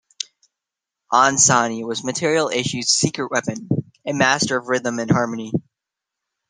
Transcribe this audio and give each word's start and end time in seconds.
Ansani 1.13 1.85
was 1.85 2.03
Material 2.03 2.49
Issue's 2.49 2.89
secret 2.89 3.29
weapon...a 3.29 4.13
master 4.13 4.57
of 4.57 4.67
rhythm 4.67 4.97
and 4.97 5.11
harmony. 5.11 5.51